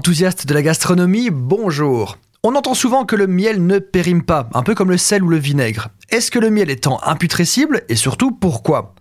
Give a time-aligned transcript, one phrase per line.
[0.00, 2.16] Enthousiaste de la gastronomie, bonjour.
[2.42, 5.28] On entend souvent que le miel ne périme pas, un peu comme le sel ou
[5.28, 5.90] le vinaigre.
[6.08, 8.94] Est-ce que le miel est imputrescible et surtout pourquoi?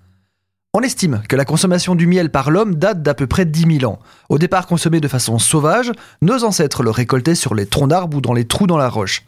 [0.73, 3.89] On estime que la consommation du miel par l'homme date d'à peu près 10 000
[3.89, 3.99] ans.
[4.27, 8.21] Au départ consommé de façon sauvage, nos ancêtres le récoltaient sur les troncs d'arbres ou
[8.21, 9.23] dans les trous dans la roche.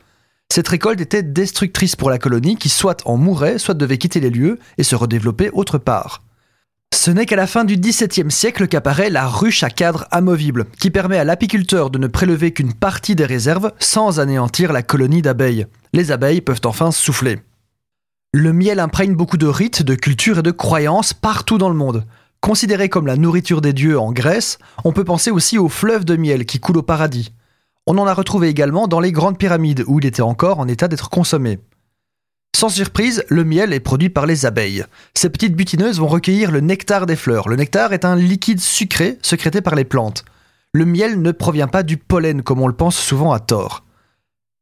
[0.52, 4.30] Cette récolte était destructrice pour la colonie qui soit en mourait, soit devait quitter les
[4.30, 6.22] lieux et se redévelopper autre part.
[7.04, 10.92] Ce n'est qu'à la fin du XVIIe siècle qu'apparaît la ruche à cadre amovible, qui
[10.92, 15.66] permet à l'apiculteur de ne prélever qu'une partie des réserves sans anéantir la colonie d'abeilles.
[15.94, 17.40] Les abeilles peuvent enfin souffler.
[18.34, 22.06] Le miel imprègne beaucoup de rites, de cultures et de croyances partout dans le monde.
[22.40, 26.16] Considéré comme la nourriture des dieux en Grèce, on peut penser aussi au fleuve de
[26.16, 27.34] miel qui coule au paradis.
[27.88, 30.88] On en a retrouvé également dans les grandes pyramides où il était encore en état
[30.88, 31.58] d'être consommé.
[32.56, 34.86] Sans surprise, le miel est produit par les abeilles.
[35.14, 37.50] Ces petites butineuses vont recueillir le nectar des fleurs.
[37.50, 40.26] Le nectar est un liquide sucré sécrété par les plantes.
[40.74, 43.84] Le miel ne provient pas du pollen comme on le pense souvent à tort.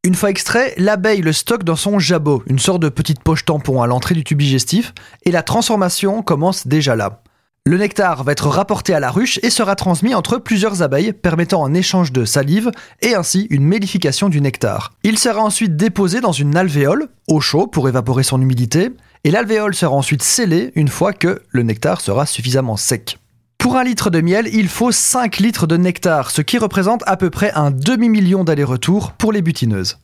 [0.06, 3.82] Une fois extrait, l'abeille le stocke dans son jabot, une sorte de petite poche tampon
[3.82, 4.94] à l'entrée du tube digestif,
[5.26, 7.22] et la transformation commence déjà là.
[7.66, 11.66] Le nectar va être rapporté à la ruche et sera transmis entre plusieurs abeilles, permettant
[11.66, 14.94] un échange de salive et ainsi une mélification du nectar.
[15.04, 18.92] Il sera ensuite déposé dans une alvéole, au chaud pour évaporer son humidité,
[19.24, 23.20] et l'alvéole sera ensuite scellée une fois que le nectar sera suffisamment sec.
[23.58, 27.18] Pour un litre de miel, il faut 5 litres de nectar, ce qui représente à
[27.18, 29.98] peu près un demi-million d'allers-retours pour les butineuses.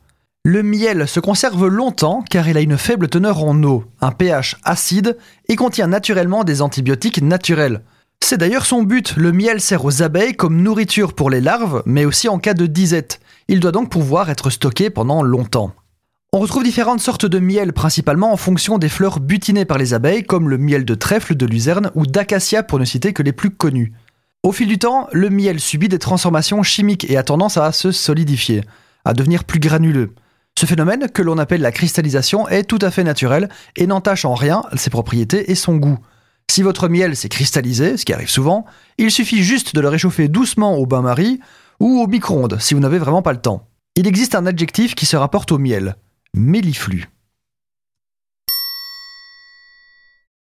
[0.48, 4.54] Le miel se conserve longtemps car il a une faible teneur en eau, un pH
[4.62, 7.82] acide et contient naturellement des antibiotiques naturels.
[8.22, 12.04] C'est d'ailleurs son but, le miel sert aux abeilles comme nourriture pour les larves, mais
[12.04, 13.18] aussi en cas de disette.
[13.48, 15.72] Il doit donc pouvoir être stocké pendant longtemps.
[16.32, 20.22] On retrouve différentes sortes de miel, principalement en fonction des fleurs butinées par les abeilles,
[20.22, 23.50] comme le miel de trèfle, de luzerne ou d'acacia pour ne citer que les plus
[23.50, 23.94] connus.
[24.44, 27.90] Au fil du temps, le miel subit des transformations chimiques et a tendance à se
[27.90, 28.60] solidifier,
[29.04, 30.12] à devenir plus granuleux.
[30.58, 34.34] Ce phénomène, que l'on appelle la cristallisation, est tout à fait naturel et n'entache en
[34.34, 35.98] rien ses propriétés et son goût.
[36.50, 38.64] Si votre miel s'est cristallisé, ce qui arrive souvent,
[38.96, 41.40] il suffit juste de le réchauffer doucement au bain-marie
[41.80, 43.68] ou au micro-ondes si vous n'avez vraiment pas le temps.
[43.96, 45.96] Il existe un adjectif qui se rapporte au miel,
[46.32, 47.08] méliflu.